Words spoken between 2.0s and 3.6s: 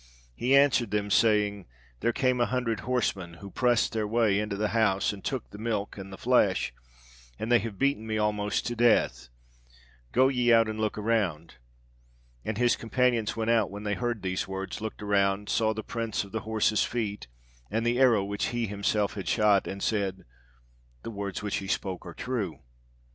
came a hundred horsemen, who